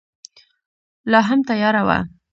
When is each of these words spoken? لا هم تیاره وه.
لا 1.11 1.19
هم 1.29 1.39
تیاره 1.49 1.81
وه. 1.87 1.97